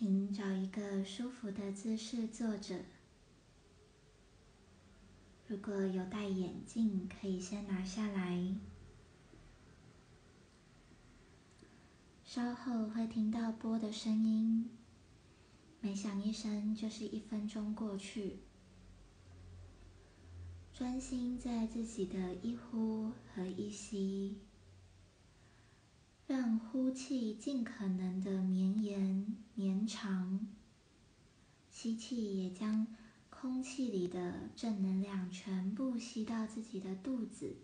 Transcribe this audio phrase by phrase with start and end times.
[0.00, 2.78] 请找一个舒服的姿势坐着。
[5.46, 8.56] 如果有戴眼镜，可以先拿下来。
[12.24, 14.70] 稍后会听到波的声音，
[15.82, 18.38] 每响一声就是一分钟过去。
[20.72, 24.38] 专心在自己的一呼和一吸，
[26.26, 30.48] 让呼气尽可能的绵延延长，
[31.70, 32.86] 吸气也将。
[33.30, 37.56] 空气里的正能量全部吸到自己的肚子，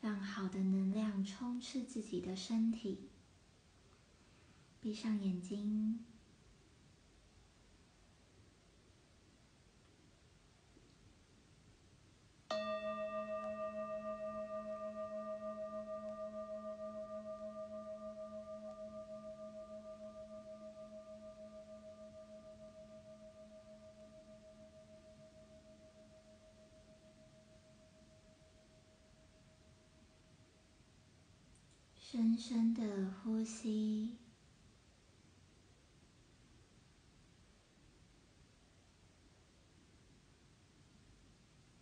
[0.00, 3.08] 让好的能量充斥自己的身体。
[4.80, 6.04] 闭上眼睛。
[32.40, 34.16] 深的呼吸，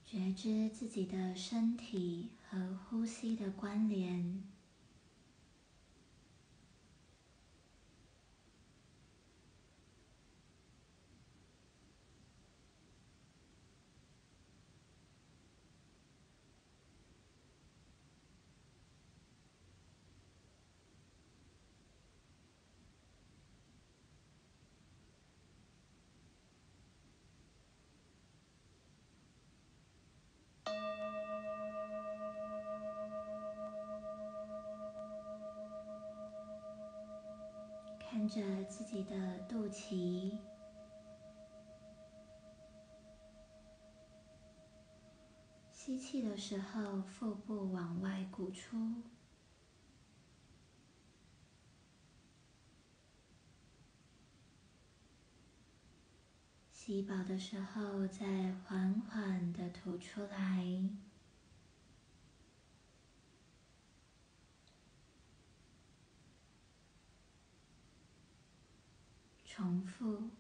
[0.05, 4.43] 觉知自己的身体和呼吸的关联。
[38.11, 40.39] 看着自自己的肚脐，
[45.71, 49.03] 吸气的时候，腹部往外鼓出；
[56.73, 60.65] 吸饱的时候，再缓缓的吐出来。
[69.59, 70.31] 重复。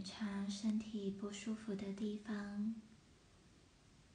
[0.00, 2.74] 觉察身体不舒服的地方，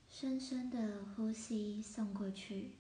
[0.09, 2.71] 深深的呼吸送过去。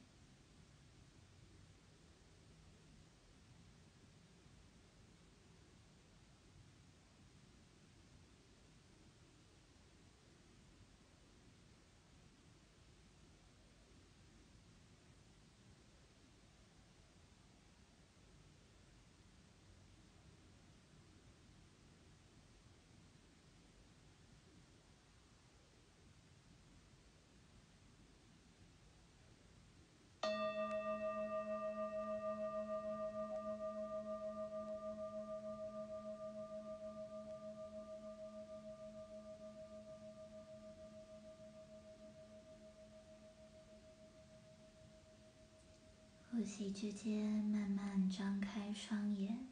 [46.35, 49.47] 呼吸之间，慢慢张开双眼，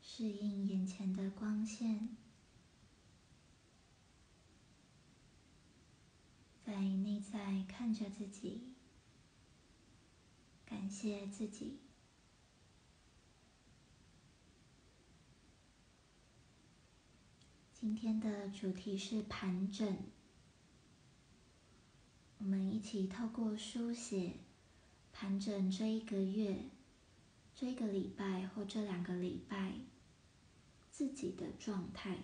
[0.00, 2.16] 适应眼前的光线，
[6.64, 8.72] 在内在看着自己，
[10.64, 11.78] 感谢自己。
[17.74, 19.98] 今天的主题是盘整。
[22.44, 24.32] 我们一起透过书写
[25.12, 26.64] 盘整这一个月、
[27.54, 29.74] 这一个礼拜或这两个礼拜
[30.90, 32.18] 自己的状态。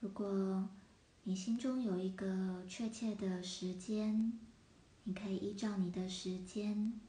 [0.00, 0.68] 如果
[1.22, 4.40] 你心中有一个确切的时间，
[5.04, 7.00] 你可以依照你的时间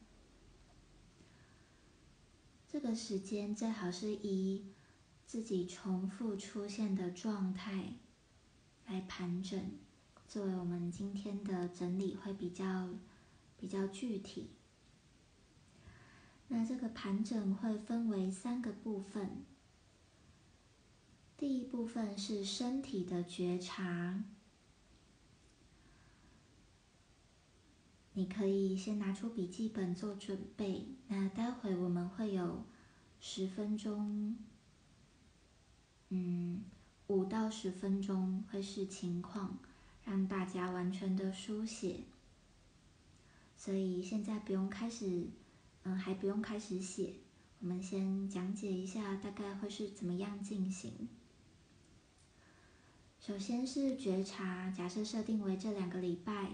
[2.67, 4.67] 这个时间最好是以
[5.25, 7.93] 自己重复出现的状态
[8.85, 9.59] 来盘整，
[10.27, 12.89] 作为我们今天的整理会比较
[13.57, 14.49] 比较具体。
[16.47, 19.43] 那这个盘整会分为三个部分。
[21.35, 24.23] 第一部分是身体的觉察，
[28.13, 30.87] 你可以先拿出笔记本做准备。
[31.07, 32.63] 那待会我们会有
[33.19, 34.37] 十分钟，
[36.09, 36.63] 嗯，
[37.07, 39.57] 五到十分钟会视情况
[40.05, 42.01] 让大家完全的书写，
[43.55, 45.27] 所以现在不用开始，
[45.83, 47.13] 嗯，还不用开始写，
[47.59, 51.07] 我们先讲解一下大概会是怎么样进行。
[53.19, 56.51] 首先是觉察，假设设定为这两个礼拜，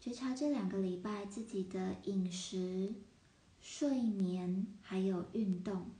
[0.00, 2.92] 觉察这两个礼拜自己的饮食、
[3.60, 5.90] 睡眠还有运动，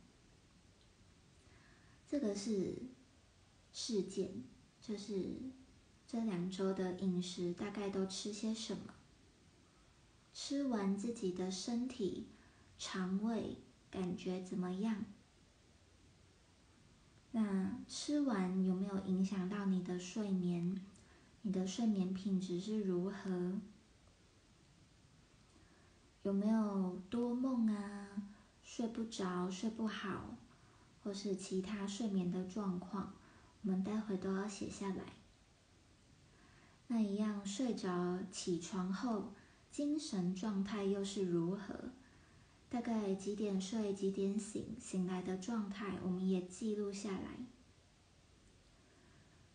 [2.11, 2.75] 这个是
[3.73, 4.43] 事件，
[4.81, 5.37] 就是
[6.13, 8.93] 这两周的饮食大概都吃些什么，
[10.35, 12.27] 吃完自己的身体、
[12.79, 13.57] 肠胃
[13.91, 15.07] 感觉怎么样？
[17.31, 20.83] 那吃完有没有影响到你的睡眠？
[21.41, 23.59] 你的睡眠品质是如何？
[26.25, 28.09] 有没有多梦啊？
[28.63, 30.37] 睡不着、睡不好，
[31.03, 33.15] 或是其他睡眠的状况？
[33.63, 35.03] 我们待会都要写下来。
[36.95, 39.33] 那一样睡着起床后，
[39.71, 41.91] 精神状态又是如何？
[42.69, 47.47] 大概几点睡，几点醒，醒来的状态我们也记录下来。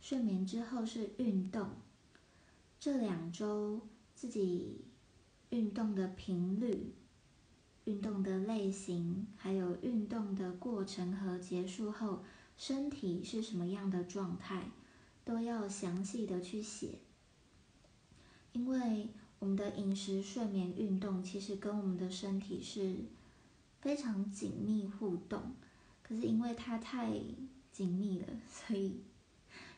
[0.01, 1.69] 睡眠之后是运动，
[2.79, 3.81] 这两周
[4.15, 4.85] 自己
[5.51, 6.95] 运动的频率、
[7.83, 12.23] 运动的类型，还有运动的过程和结束后
[12.57, 14.71] 身体是什么样的状态，
[15.23, 16.97] 都要详细的去写，
[18.57, 19.09] 因为。
[19.39, 22.95] 我们的饮食、睡眠、运动，其实跟我们的身体是
[23.79, 25.39] 非常紧密互动。
[26.01, 27.11] 可是因为它太
[27.71, 29.03] 紧密了，所以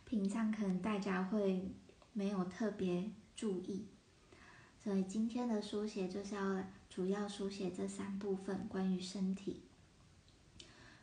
[0.06, 1.70] 平常可能大家会
[2.14, 3.84] 没有特别注意。
[4.82, 9.60] 所以今天的书写就是要主要书写这三部分关于身体。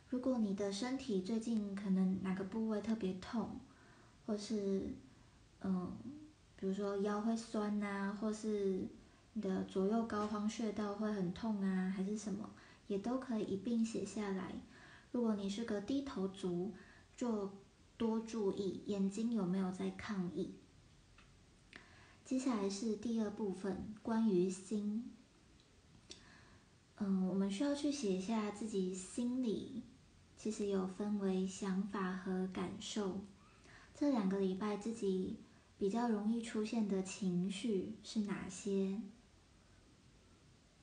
[0.09, 3.59] 如果你的身体最近可能哪个部位特别痛，
[4.25, 4.95] 或是
[5.61, 5.95] 嗯。
[6.59, 8.87] 比如说腰会酸呐，或是
[9.33, 12.49] 你的左右膏肓穴道会很痛啊，还是什么，
[12.87, 14.55] 也都可以一并写下来。
[15.11, 16.73] 如果你是个低头族，
[17.15, 17.51] 就
[17.95, 20.55] 多注意眼睛有没有在抗议。
[22.25, 25.11] 接下来是第二部分，关于心。
[26.97, 29.83] 嗯，我们需要去写一下自己心里，
[30.35, 33.21] 其实有分为想法和感受。
[33.93, 35.37] 这两个礼拜自己。
[35.77, 38.99] 比较容易出现的情绪是哪些？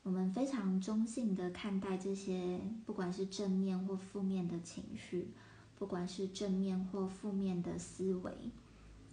[0.04, 5.32] 我们非常中性的看待这些，不管是正面或负面的情绪，
[5.76, 8.50] 不管是正面或负面的思维，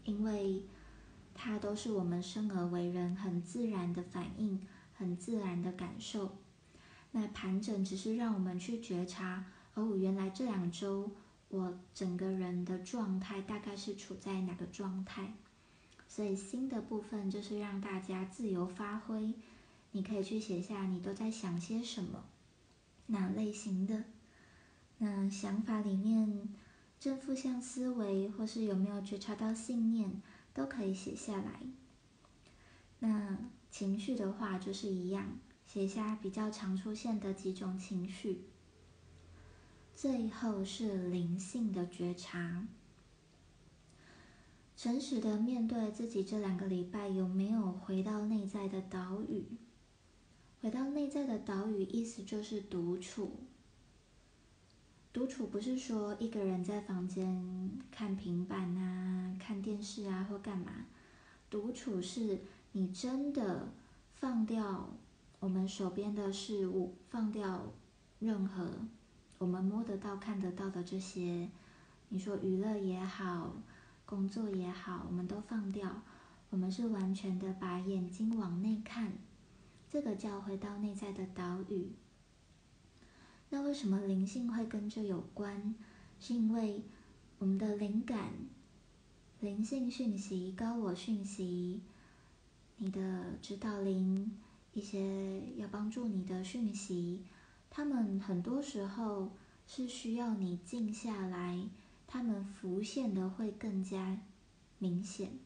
[0.04, 0.64] 因为
[1.34, 4.62] 它都是我们生而为人很自然的反应，
[4.94, 6.38] 很自然的感受。
[7.14, 11.10] 那盘整只是让我们去觉察，哦，原来这两周
[11.50, 15.34] 我整个人的状态大概是处在哪个状态。
[16.14, 19.34] 所以新的部分就是让大家自由发挥，
[19.94, 22.26] 你可以去写下你都在想些什么，
[23.06, 24.04] 哪类型的，
[24.98, 26.50] 那想法里面
[27.00, 30.22] 正负向思维，或是有没有觉察到信念，
[30.54, 31.62] 都可以写下来。
[33.00, 33.38] 那
[33.70, 38.42] 情绪的话就是一样，写下比较常出现的几种情绪。
[39.96, 42.68] 最后是灵性的觉察。
[44.82, 49.46] 诚实的面对自己，这两个礼拜有没有回到内在的岛屿？
[50.60, 53.32] 回到内在的岛屿，意思就是独处。
[55.14, 60.72] 独处不是说一个人在房间看平板啊、看电视啊或干嘛。
[61.52, 62.40] 独处是
[62.72, 63.70] 你真的
[64.16, 64.90] 放掉
[65.40, 67.72] 我们手边的事物，放掉
[68.18, 68.68] 任何
[69.38, 71.48] 我们摸得到、看得到的这些，
[72.10, 73.54] 你说娱乐也好。
[74.12, 76.02] 工作也好，我们都放掉，
[76.50, 79.14] 我们是完全的把眼睛往内看，
[79.90, 81.94] 这个叫回到内在的岛屿。
[83.52, 85.74] 那为什么灵性会跟这有关？
[86.20, 86.84] 是因为
[87.40, 88.34] 我们的灵感、
[89.40, 91.80] 灵性讯息、高我讯息、
[92.76, 94.38] 你的指导灵
[94.74, 97.24] 一些要帮助你的讯息，
[97.70, 99.32] 他们很多时候
[99.66, 101.66] 是需要你静下来，
[102.14, 104.20] 他们浮现的会更加
[104.80, 105.40] 明显，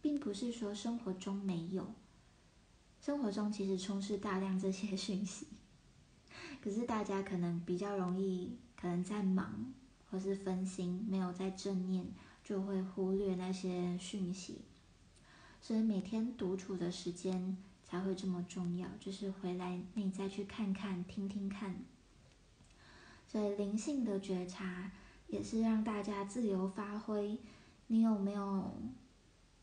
[0.00, 1.92] 并不是说生活中没有，
[3.00, 5.48] 生活中其实充斥大量这些讯息，
[6.62, 9.74] 可是大家可能比较容易，可能在忙
[10.08, 12.06] 或是分心，没有在正念，
[12.44, 14.60] 就会忽略那些讯息，
[15.60, 17.56] 所以每天独处的时间。
[17.84, 21.76] 才会这么重要，就是回来内在去看看、听听看。
[23.28, 24.90] 所以灵性的觉察
[25.32, 27.38] 也是让大家自由发挥。
[27.86, 28.70] 你有没有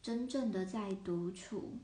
[0.02, 1.78] 真正的在独处？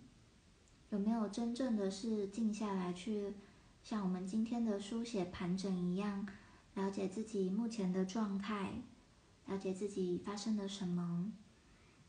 [0.89, 3.35] 有没有真正的是静下来去，
[3.83, 6.27] 像我们今天的书写盘整一样，
[6.73, 8.71] 了解自己目前的状态，
[9.45, 11.31] 了解自己发生了什么？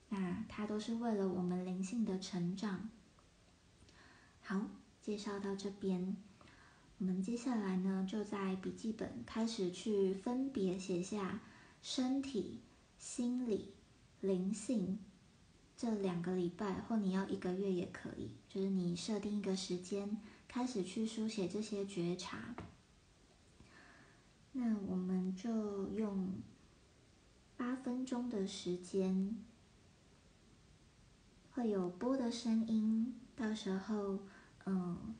[0.08, 2.88] 那它都是为了我们灵性的成长。
[4.40, 4.62] 好，
[5.02, 6.16] 介绍到这边，
[6.98, 11.40] 我们接下来呢，就在笔记本开始去分别写下
[11.88, 12.58] 身体、
[12.98, 13.72] 心理、
[14.20, 14.98] 灵性
[15.76, 22.56] 这两个礼拜，或你要一个月也可以，就是你设定一个时间，开始去书写这些觉察。
[24.50, 26.32] 那我们就用
[27.56, 29.36] 八分钟的时间，
[31.52, 34.18] 会有播的声音，到时候。
[34.64, 35.14] 嗯，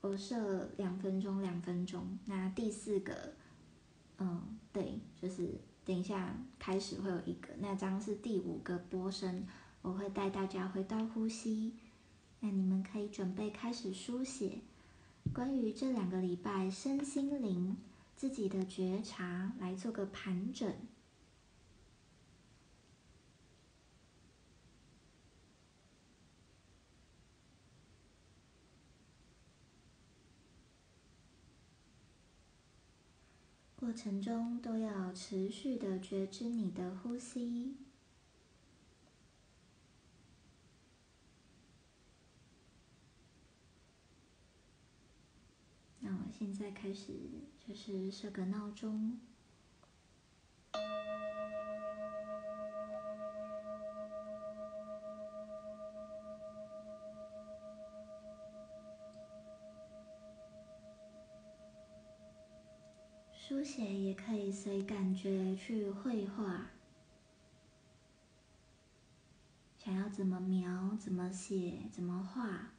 [0.00, 2.18] 我设两分钟，两分钟。
[2.24, 3.34] 那第四个，
[4.18, 9.46] 嗯，对，就是等一下开始会有一个，那张是第五个波声，
[9.80, 11.78] 我会带大家回到呼吸。
[12.40, 14.58] 那你们可以准备开始书写
[15.32, 17.78] 关于这两个礼拜身心灵
[18.14, 20.70] 自己的觉察，来做个盘整。
[33.80, 37.74] 过程中都要持续的觉知你的呼吸。
[45.98, 47.12] 那我现在开始，
[47.58, 49.18] 就是设个闹钟。
[63.78, 66.70] 书写也可以随感觉去绘画，
[69.78, 72.72] 想要怎么描、怎么写、怎么画，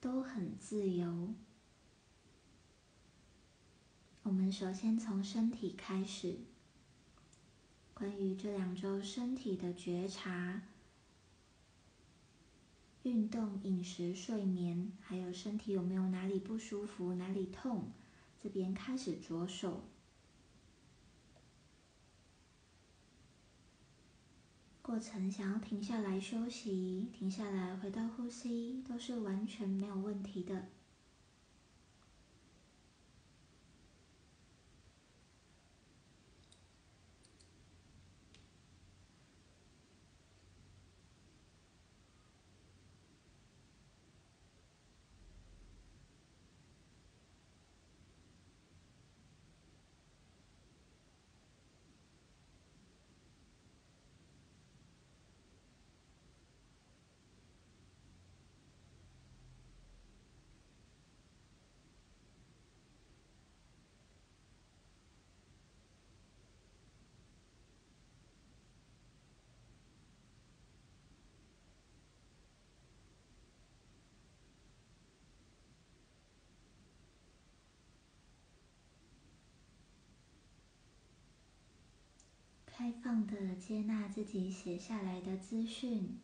[0.00, 1.34] 都很自由。
[4.22, 6.38] 我们首先从身体开始，
[7.92, 10.62] 关于这两周身体的觉察、
[13.02, 17.92] 运动、饮食、睡眠，还有身体有没有哪里不舒服、哪里痛，
[18.42, 19.82] 这边开始着手。
[24.88, 30.64] 过程想要停下来休息，停下来回到呼吸，都是完全没有问题的。
[82.88, 86.18] 开放的接纳自己写下来的资讯。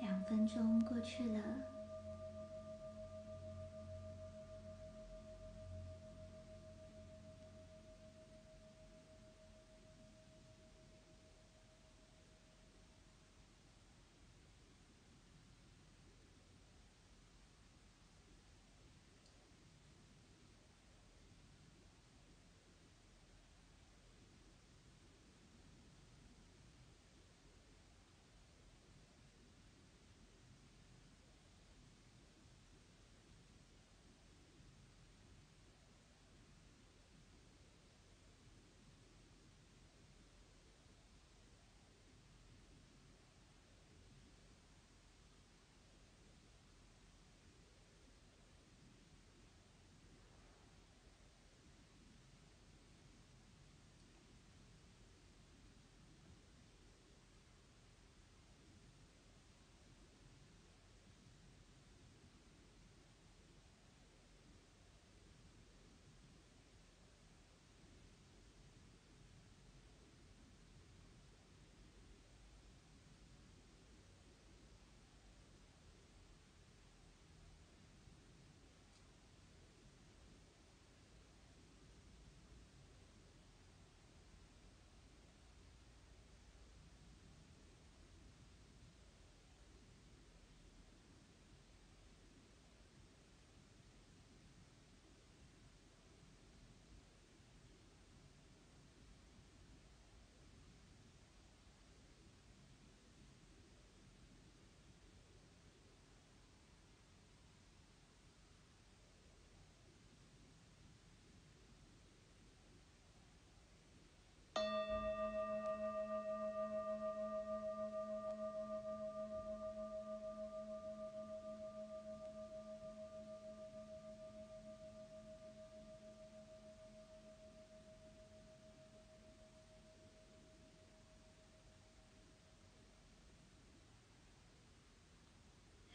[0.00, 1.77] 两分钟过去了。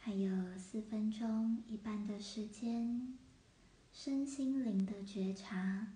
[0.06, 3.16] 还有四分钟，一半的时间，
[3.90, 5.94] 身心灵的觉察，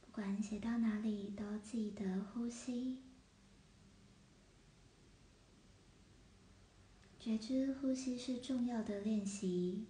[0.00, 2.98] 不管写到哪里，都记得呼吸，
[7.18, 9.86] 觉知呼吸是重要的练习。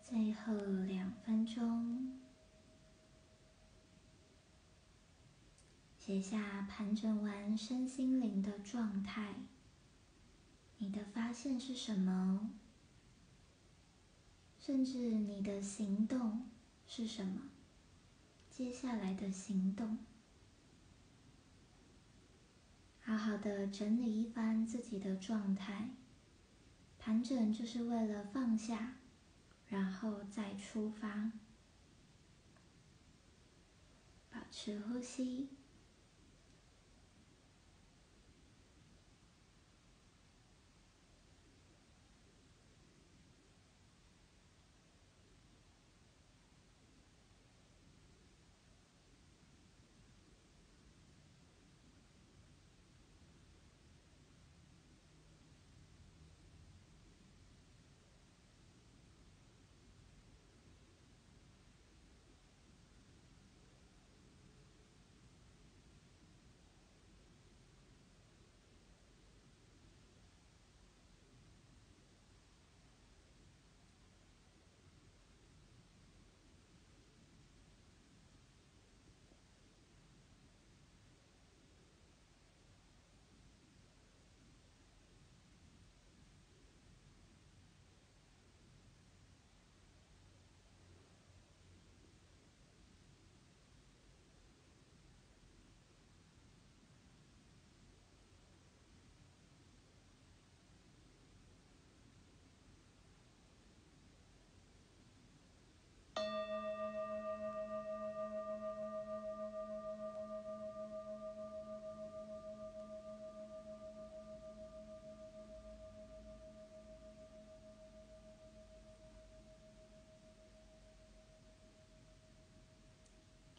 [0.00, 0.54] 最后
[0.86, 2.18] 两分钟，
[6.08, 9.34] 写下盘整完身心灵的状态。
[10.78, 12.48] 你的发现是什么？
[14.58, 16.48] 甚至你的行动
[16.86, 17.42] 是什么？
[18.48, 19.98] 接下来的行动，
[23.02, 25.90] 好好的整理一番自己的状态。
[26.98, 28.94] 盘整就是为了放下。
[29.68, 31.30] 然后再出发，
[34.30, 35.50] 保持呼吸。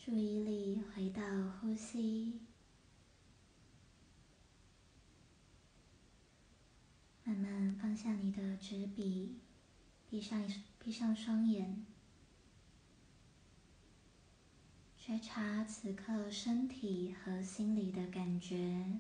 [0.10, 1.22] 注意力回到
[1.62, 2.39] 呼吸，
[7.24, 9.36] 慢慢放下你的纸笔，
[10.10, 11.86] 闭上闭上双眼，
[14.98, 19.00] 觉察此刻身体和心理的感觉，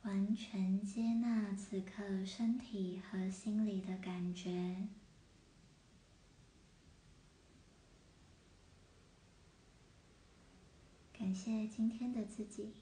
[0.00, 4.88] 完全接纳此刻身体和心理的感觉。
[11.18, 12.74] 感谢今天的自己。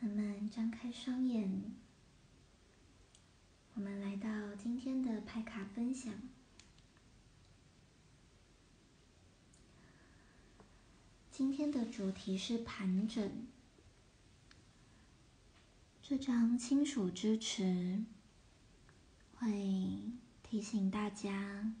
[0.00, 1.74] 慢慢张开双眼，
[3.74, 6.14] 我们来到今天的拍卡分享。
[11.30, 13.46] 今天的主题是盘整，
[16.00, 18.04] 这张亲属支持。
[19.40, 19.77] 会
[20.58, 21.72] 提醒大家，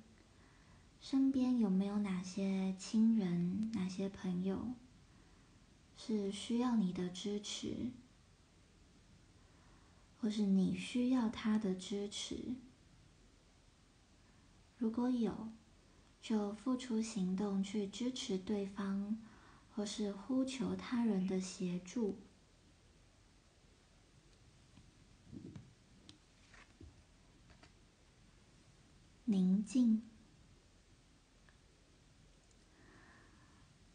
[1.00, 4.68] 身边有没有哪些亲人、哪些朋友
[5.96, 7.90] 是需要你的支持，
[10.20, 12.54] 或是你需要他的支持？
[14.76, 15.48] 如果有，
[16.22, 19.18] 就付出行动去支持对方，
[19.74, 22.16] 或是呼求他人的协助。
[29.30, 30.00] 宁静。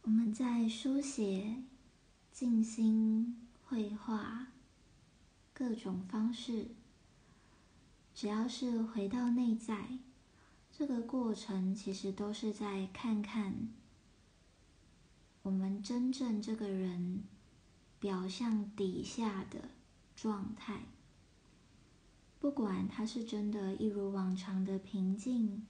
[0.04, 1.64] 我们在书写、
[2.32, 4.50] 静心、绘画
[5.52, 6.68] 各种方式，
[8.14, 9.98] 只要是回到内在。
[10.72, 13.70] 这个过程其实都是在看看
[15.42, 17.24] 我们真正这个人
[18.00, 19.72] 表象底下的
[20.16, 20.84] 状态，
[22.44, 25.66] 不管他是真的一如往常的平静，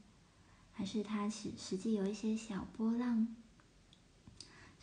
[0.72, 3.28] 还是他实实际有一些小波浪，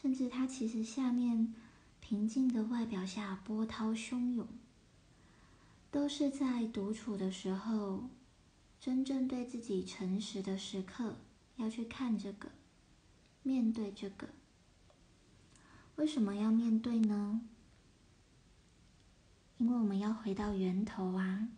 [0.00, 1.52] 甚至他其实下面
[1.98, 4.46] 平静的外表下波涛汹涌，
[5.90, 8.04] 都是在独处的时候。
[8.78, 11.16] 真正对自己诚实的时刻，
[11.56, 12.52] 要去看这个，
[13.42, 14.28] 面对这个。
[15.96, 17.40] 为什么要面对呢？
[19.58, 21.48] 因为我们要回到源头啊！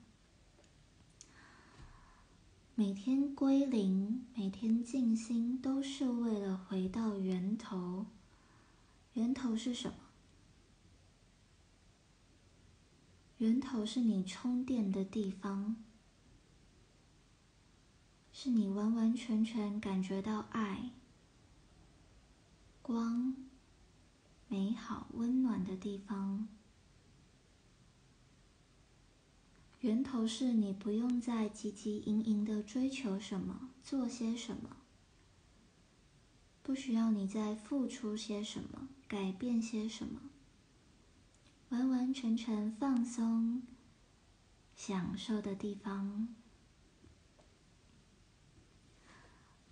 [2.75, 8.07] 每天归零，每天静心，都是为了回到源头。
[9.13, 9.97] 源头是什么？
[13.37, 15.77] 源头是你充电的地方。
[18.33, 20.93] 是你完完全全感觉到爱、
[22.81, 23.37] 光、
[24.49, 26.49] 美好、温暖的地方。
[29.83, 34.77] 源头是你不用再汲汲营营的追求什么、做些什么，
[36.63, 40.21] 不需要你再付出些什么、改变些什么，
[41.71, 43.63] 完完全全放松、
[44.77, 46.29] 享受的地方。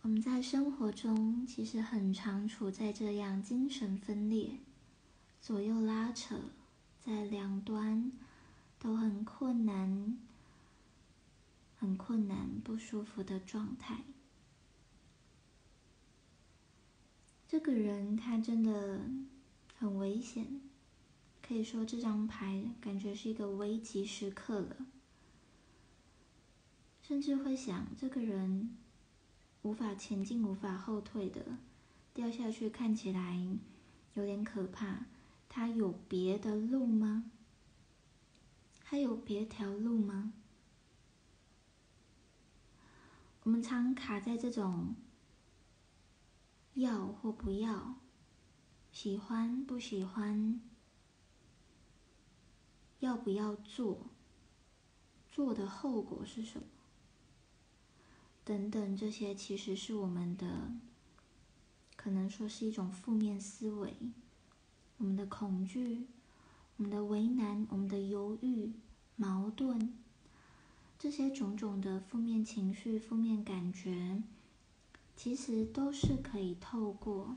[0.03, 4.59] 我们在生活中其实很常处在这样精神分裂、
[5.41, 6.37] 左右拉扯，
[6.99, 8.11] 在两端
[8.81, 10.19] 都很困难、
[11.77, 14.03] 很困难、不舒服的状态。
[17.47, 19.03] 这个人他真的
[19.79, 20.61] 很危险，
[21.41, 24.87] 可以说这张牌感觉是一个危急时刻了，
[27.03, 28.77] 甚至会想这个人。
[29.63, 31.45] 无法前进、无法后退的，
[32.15, 33.39] 掉下去看起来
[34.15, 35.05] 有点可怕。
[35.51, 37.31] 他有别的路吗？
[38.91, 40.33] 还有别条路吗？
[43.45, 44.97] 我们常卡在这种
[46.75, 48.01] 要或不要、
[48.91, 50.61] 喜欢不喜欢、
[52.99, 54.09] 要不要做、
[55.29, 56.67] 做的后果是什么？
[58.45, 60.73] 等等，这些其实是我们的，
[61.95, 63.97] 可能说是一种负面思维，
[64.97, 66.09] 我们的恐惧，
[66.81, 68.73] 我们的为难，我们的犹豫、
[69.15, 69.93] 矛盾，
[70.99, 74.23] 这些种种的负面情绪、负面感觉，
[75.15, 77.37] 其实都是可以透过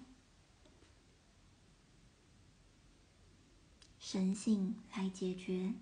[3.99, 5.73] 神性来解决。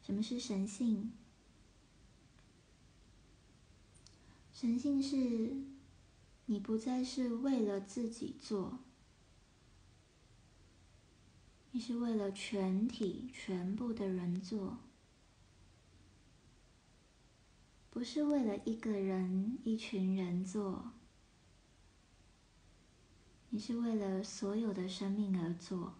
[0.00, 1.10] 什么是神性？
[4.52, 5.56] 神性是，
[6.46, 8.78] 你不再是为了自己做，
[11.72, 14.78] 你是为了全体、全部的人做，
[17.90, 20.92] 不是为了一个人、一群人做，
[23.50, 25.94] 你是为了所有的生命而做。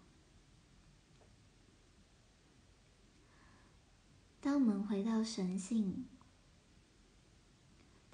[4.40, 6.06] 当我们回到神性。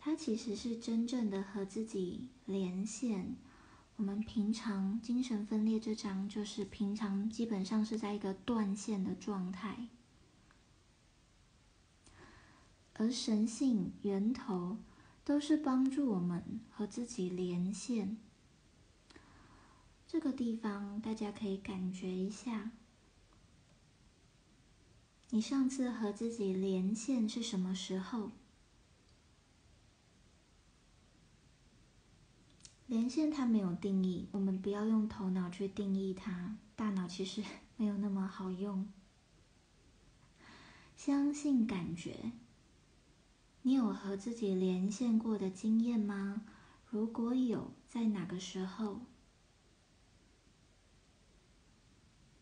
[0.08, 3.34] 它其实是真正的和自己连线。
[3.96, 9.88] 我们平常精神分裂这张，就是平常基本上是在一个断线的状态，
[12.92, 14.76] 而神性源头
[15.24, 18.18] 都是帮助我们和自己连线。
[20.06, 22.72] 这个地方大家可以感觉一下，
[25.30, 28.30] 你上次和自己连线是什么时候？
[32.86, 37.42] 连线它没有定义，我们不要用头脑去定义它，大脑其实
[37.76, 38.88] 没有那么好用。
[40.94, 42.32] 相信感觉，
[43.62, 46.42] 你有和自己连线过的经验吗？
[46.88, 49.00] 如果有，在哪个时候？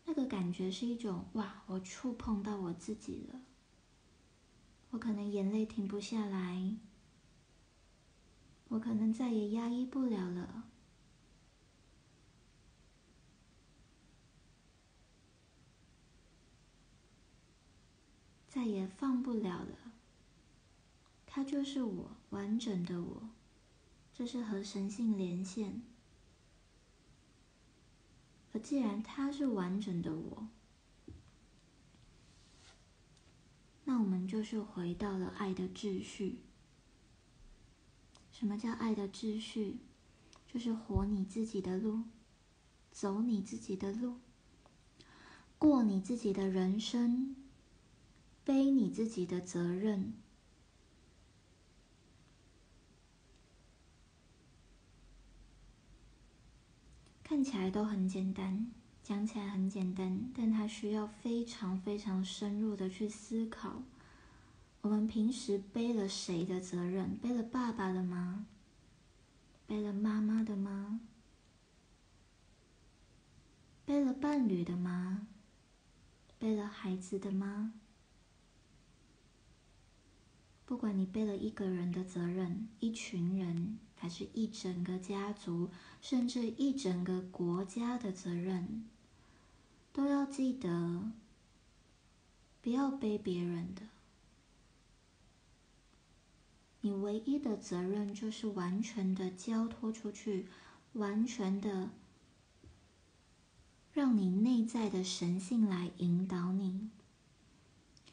[0.05, 3.41] 那个感觉是一种哇，我触碰到我自己了，
[4.91, 6.77] 我可能眼泪停不下来，
[8.75, 10.65] 我可能再也压抑不了了，
[18.49, 19.93] 再也放不了了。
[21.25, 23.29] 他就是我，完整的我，
[24.13, 25.81] 这是和神性连线。
[28.51, 30.47] 而既然它是完整的我，
[33.85, 36.44] 那我们就是回到了爱的秩序。
[38.45, 39.77] 什么叫爱的秩序？
[40.47, 42.03] 就是活你自己的路，
[42.91, 44.19] 走你自己的路，
[45.57, 47.35] 过你自己的人生，
[48.43, 50.13] 背你自己的责任。
[57.23, 58.69] 看起来都很简单，
[59.01, 63.81] 讲起来很简单，但它需要非常非常深入的去思考。
[64.85, 67.17] 我们平时背了谁的责任？
[67.17, 68.45] 背了爸爸的吗？
[69.65, 70.99] 背了妈妈的吗？
[73.83, 75.25] 背了伴侣的吗？
[76.37, 77.73] 背了孩子的吗？
[80.67, 83.79] 不管你背了一个人的责任，一群人。
[83.97, 88.85] 还是一整个家族，甚至一整个国家的责任，
[89.91, 91.11] 都要记得，
[92.61, 93.81] 不要背别人的。
[96.85, 100.45] 你唯一的责任就是完全的交托出去，
[100.93, 101.89] 完全的
[103.91, 106.91] 让你内在的神性来引导你。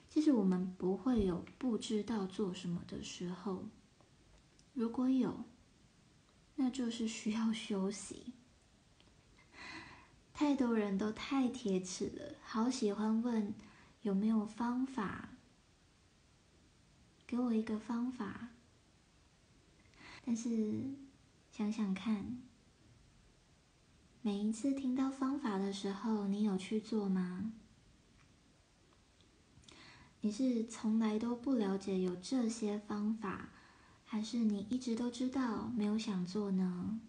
[0.09, 3.65] 其实我们不会有不知道做什么的时候，
[4.73, 5.45] 如果有。
[6.55, 8.33] 那就是需要休息。
[10.33, 13.53] 太多人都太铁齿了，好喜欢问
[14.01, 15.29] 有没有方法，
[17.27, 18.49] 给我一个方法。
[20.25, 20.91] 但是
[21.51, 22.39] 想想看，
[24.23, 27.53] 每一次听到方法的时候，你有去做吗？
[30.21, 33.49] 你是从来都不了解有这些方法？
[34.05, 37.01] 还是你一直都知道，没有想做呢？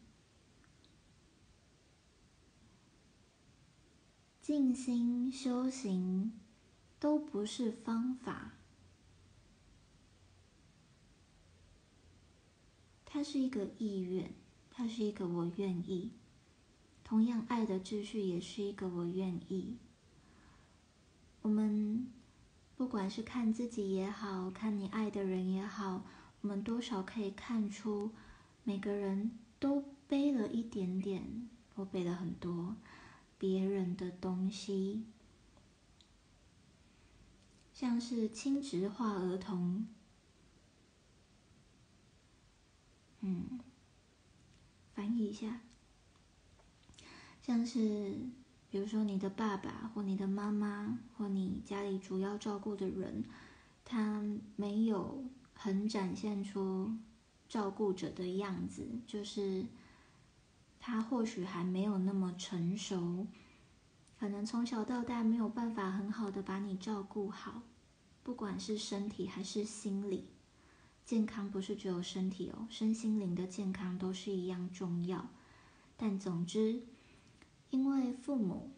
[4.41, 6.33] 静心修行
[6.99, 8.53] 都不是方法，
[13.13, 14.33] 它是一个意愿，
[14.71, 16.09] 它是一个我愿意。
[17.03, 19.77] 同样，爱的秩序也是一个我愿意。
[21.43, 22.07] 我们
[22.75, 26.03] 不管是看自己也好看你爱的人也好。
[26.41, 28.09] 我们多少可以看出，
[28.63, 32.75] 每个人都背了一点点，或背了很多
[33.37, 35.03] 别人的东西，
[37.71, 39.85] 像是亲职化儿童，
[43.23, 43.59] 嗯，
[44.93, 45.59] 翻译一下，
[47.41, 48.15] 像是
[48.69, 53.23] 比如说你的爸爸或你的妈妈或你家里主要照顾的人，
[53.83, 54.23] 他
[54.55, 55.23] 没有。
[55.55, 56.91] 很展现出
[57.47, 59.65] 照顾者的样子，就是
[60.77, 63.27] 他或许还没有那么成熟，
[64.19, 67.61] 可能从小到大没有办法很好的把你照顾好，
[68.23, 70.32] 不管是身体还是心理
[71.05, 75.29] 健康，不是只有身体哦，身心灵的健康都是一样重要。
[75.97, 76.83] 但总之，
[77.69, 78.71] 因为父母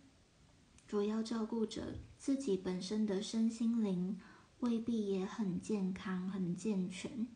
[0.88, 4.20] 主要照顾者自己本身的身心灵。
[4.62, 7.28] 未必也很健康、很健全，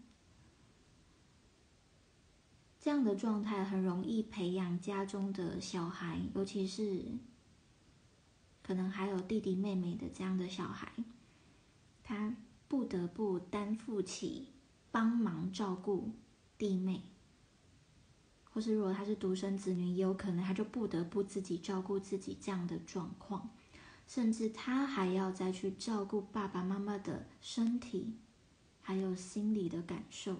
[2.80, 7.18] 这样的状态很容易培养家中的小孩，尤其是
[8.64, 10.92] 可能还有弟弟妹妹的这样的小孩，
[12.02, 12.38] 他
[12.70, 14.48] 不得不担负起
[14.92, 16.12] 帮忙照顾
[16.58, 17.04] 弟妹，
[18.46, 23.50] 或是如果他是独生子女，也有可能他就不得不自己照顾自己这样的状况。
[24.08, 28.18] 甚至他还要再去照顾爸爸妈妈的身体，
[28.82, 30.38] 还有心理的感受。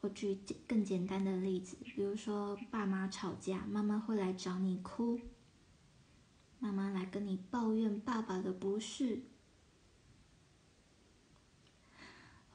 [0.00, 5.20] 我举更简单的例子，比如说爸妈吵架，妈妈会来找你哭，
[6.58, 9.22] 妈妈来跟你抱怨爸爸的不是，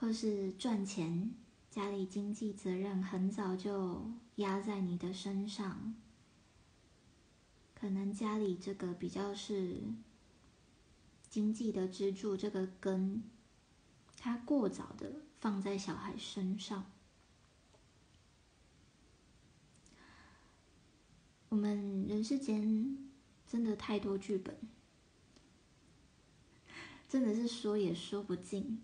[0.06, 1.32] 或是赚钱，
[1.72, 5.96] 家里经济责任很早就压在你的身上。
[7.74, 9.82] 可能家里这个比较是
[11.28, 13.24] 经济的支柱这个根，
[14.15, 16.86] 它过早的放在小孩身上。
[21.50, 22.96] 我们人世间
[23.48, 24.56] 真的太多剧本，
[27.10, 28.84] 真的是说也说不尽。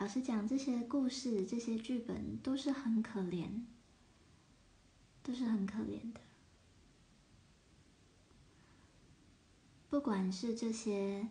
[0.00, 3.64] 老实讲，这些故事、这些剧本都是很可怜，
[5.22, 6.20] 都是很可怜的。
[9.90, 11.28] 不管是这些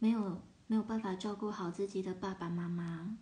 [0.00, 3.16] 没有没有办法照顾好自己的爸爸妈妈，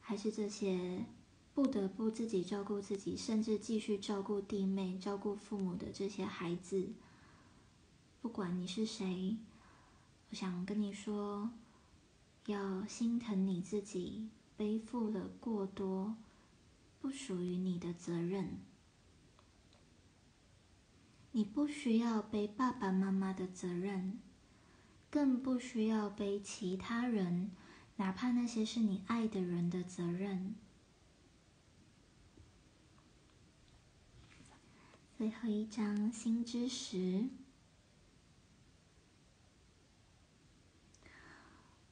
[0.00, 1.04] 还是这些
[1.52, 6.92] 不得不自己照顾自己，甚至继续照顾弟妹、照顾父母的这些孩子，
[8.22, 9.36] 不管你是谁，
[10.30, 11.50] 我想跟你说。
[12.50, 16.16] 要心疼你自己背负了过多
[17.00, 18.58] 不属于你的责任，
[21.32, 24.18] 你不需要背爸爸妈妈的责任，
[25.08, 27.50] 更不需要背其他人，
[27.96, 30.54] 哪怕那些是你爱的人的责任。
[35.16, 37.28] 最后一张心之石。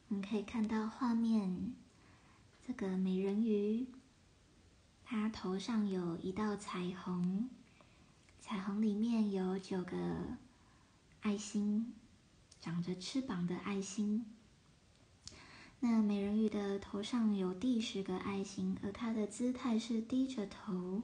[0.08, 1.74] 我们可以看到画面，
[2.66, 3.86] 这个美人鱼，
[5.04, 7.50] 它头上有一道彩虹，
[8.40, 9.98] 彩虹里面有九个
[11.20, 11.92] 爱心，
[12.58, 14.24] 长着翅膀的爱心。
[15.80, 21.02] 那美人鱼的头上有第十个爱心，而它的姿态是低着头，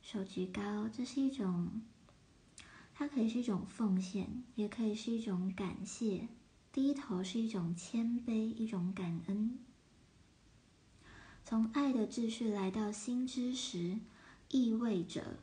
[0.00, 1.82] 手举高，这是一种，
[2.94, 6.28] 它可以是一种奉献，也可以是一种感谢。
[6.78, 9.58] 低头是一种谦卑，一种感恩。
[11.44, 13.98] 从爱的秩序来到心知时，
[14.48, 15.38] 意味着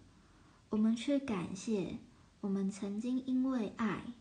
[0.69, 1.97] 我们去感谢
[2.39, 4.13] 我们曾经因为爱，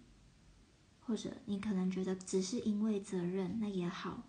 [1.07, 4.25] 或者你可能觉得只是因为责任，那也好，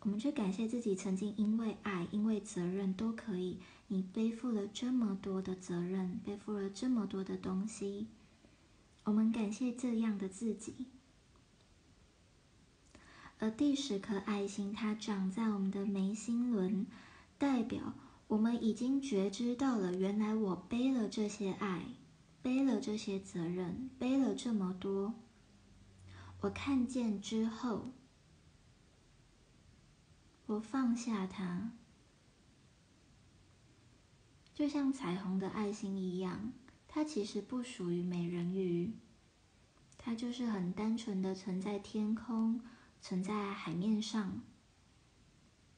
[0.00, 3.58] 我们去感谢自己曾经因为爱、因为责任都可以。
[3.88, 8.06] 你背负了这么多的责任，背负了这么多的东西，
[9.04, 10.86] 我们感谢这样的自己。
[13.40, 16.86] 而第十颗爱心，它长在我们的眉心轮，
[17.38, 17.94] 代表
[18.26, 21.84] 我们已经觉知到了，原来我背了这些爱，
[22.42, 25.14] 背了这些责任，背了这么多。
[26.40, 27.92] 我看见之后，
[30.46, 31.70] 我放下它，
[34.52, 36.52] 就像彩虹的爱心一样，
[36.88, 38.94] 它其实不属于美人鱼，
[39.96, 42.60] 它就是很单纯的存在天空。
[43.00, 44.42] 存在海面上，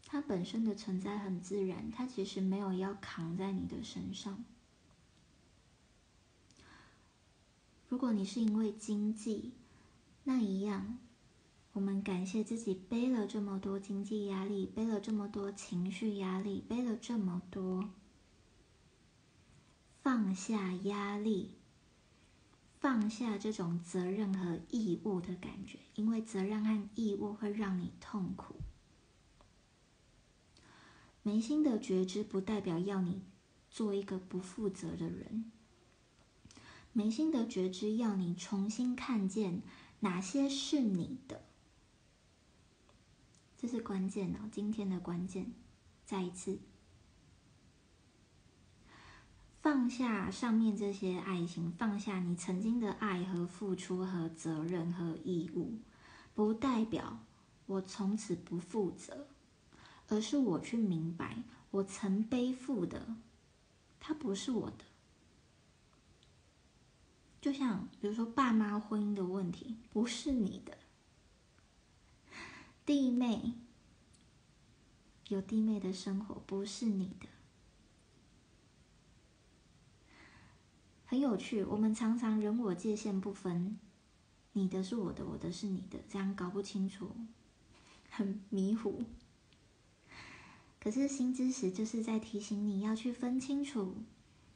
[0.07, 4.45] 它本身的存在很自然，它其实没有要扛在你的身上。
[7.89, 9.53] 如果你是因为经济，
[10.25, 10.99] 那一样，
[11.73, 17.91] 我们感谢自己背了这么多经济压力，背了这么多情绪压力，背了这么多，
[20.03, 21.60] 放下压力。
[22.81, 28.57] 放下这种责任和义务的感觉，因为责任和义务会让你痛苦。
[31.23, 33.21] 眉心的觉知不代表要你
[33.71, 35.53] 做一个不负责的人，
[36.95, 39.61] 眉心的觉知要你重新看见
[40.01, 41.45] 哪些是你的，
[43.59, 45.53] 这是关键哦，今天的关键，
[46.07, 46.59] 再一次。
[49.63, 55.79] 放下上面这些爱情，放下你曾经的爱和付出和责任和义务，
[56.35, 57.21] 不代表
[57.67, 59.29] 我从此不负责，
[60.09, 63.17] 而是我去明白，我曾背负的，
[64.01, 64.85] 它不是我的。
[67.43, 70.73] 就像比如说爸妈婚姻的问题，不是你的；
[72.87, 73.53] 弟妹
[75.29, 77.27] 有弟妹的生活，不是你的。
[81.11, 83.77] 很有趣，我们常常人我界限不分，
[84.53, 87.11] 你的是我的，我的是你的，这样搞不清楚，
[88.09, 89.03] 很迷糊。
[90.79, 93.97] 可是新知识就是在提醒你要去分清楚，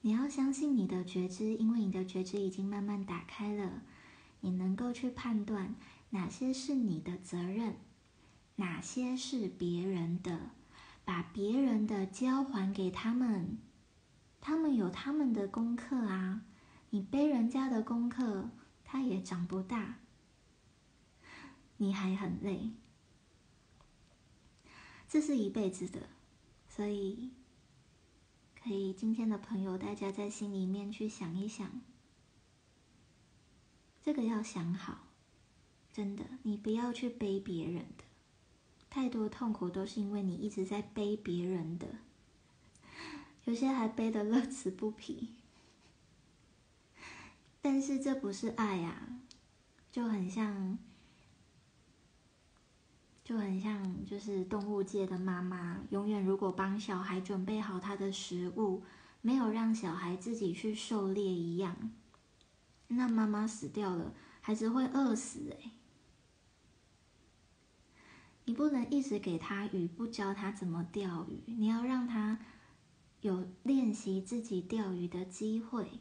[0.02, 3.82] 你要相信你的觉知，因为你的觉知已经慢慢打开了，
[4.42, 5.74] 你能够去判断
[6.10, 7.74] 哪些是你的责任，
[8.54, 10.50] 哪些是别人的，
[11.04, 13.58] 把别人的交还给他们。
[14.46, 16.42] 他们有他们的功课啊，
[16.90, 18.50] 你背人家的功课，
[18.84, 20.00] 他也长不大，
[21.78, 22.72] 你还很累，
[25.08, 26.10] 这是一辈子的，
[26.68, 27.30] 所以
[28.62, 31.80] 可以今天的朋友，大家在心里面去想一想，
[34.02, 35.06] 这个要想好，
[35.90, 38.04] 真的，你不要去背别人的，
[38.90, 41.86] 太多痛苦都是因为你一直在背别人的，
[43.44, 45.34] 有些还背得乐此不疲。
[47.60, 49.08] 但是这不是爱呀，
[49.90, 50.78] 就很像，
[53.24, 58.82] 就很像，就是动物界的妈妈，永远如果帮小孩准备好他的食物，
[59.22, 61.90] 没有让小孩自己去狩猎一样。
[62.88, 65.70] 那妈妈死掉了，孩子会饿死哎！
[68.44, 71.40] 你不能一直给他鱼，不教他怎么钓鱼。
[71.46, 72.38] 你要让他
[73.24, 75.98] 有练习自己钓鱼的机会，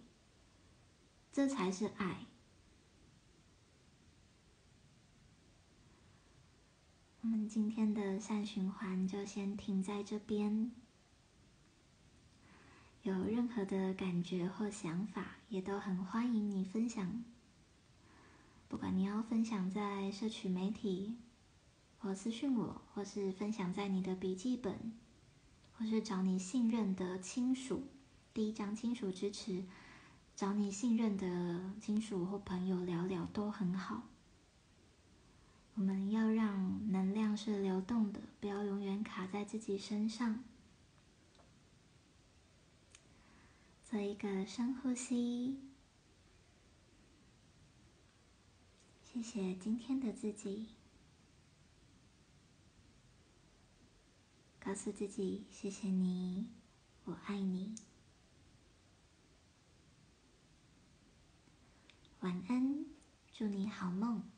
[1.32, 2.26] 这才是爱。
[7.22, 10.74] 我们今天的善循环就先停在这边。
[13.04, 17.24] 有任何的感觉或想法，也都很欢迎你分享。
[18.68, 21.16] 不管你要分享在社群媒体，
[22.00, 24.92] 或私讯我，或是分享在你的笔记本，
[25.84, 27.84] 就是找你信任的亲属，
[28.34, 29.66] 第一张亲属支持，
[30.34, 34.04] 找你信任的亲属或朋友聊聊都很好。
[35.76, 40.42] 我们要让能量是流动的，不要永远卡在自己身上。
[43.84, 45.60] 做一个深呼吸，
[49.04, 50.68] 谢谢今天的自己，
[54.66, 56.48] 告诉自己谢谢你，
[57.04, 57.76] 我爱你，
[62.22, 62.86] 晚安，
[63.34, 64.33] 祝你好梦。